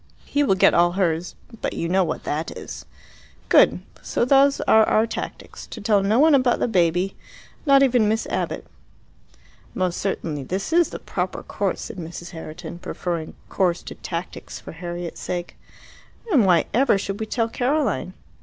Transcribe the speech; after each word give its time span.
"He 0.25 0.41
will 0.41 0.55
get 0.55 0.73
all 0.73 0.93
hers. 0.93 1.35
But 1.61 1.73
you 1.73 1.87
know 1.87 2.03
what 2.03 2.23
that 2.23 2.57
is." 2.57 2.85
"Good. 3.49 3.81
So 4.01 4.25
those 4.25 4.59
are 4.61 4.83
our 4.85 5.05
tactics 5.05 5.67
to 5.67 5.79
tell 5.79 6.01
no 6.01 6.17
one 6.17 6.33
about 6.33 6.57
the 6.57 6.67
baby, 6.67 7.15
not 7.67 7.83
even 7.83 8.07
Miss 8.09 8.25
Abbott." 8.31 8.65
"Most 9.75 9.99
certainly 9.99 10.41
this 10.41 10.73
is 10.73 10.89
the 10.89 10.97
proper 10.97 11.43
course," 11.43 11.81
said 11.81 11.97
Mrs. 11.97 12.31
Herriton, 12.31 12.79
preferring 12.79 13.35
"course" 13.47 13.83
to 13.83 13.93
"tactics" 13.93 14.59
for 14.59 14.71
Harriet's 14.71 15.21
sake. 15.21 15.55
"And 16.31 16.47
why 16.47 16.65
ever 16.73 16.97
should 16.97 17.19
we 17.19 17.27
tell 17.27 17.47
Caroline?" 17.47 18.13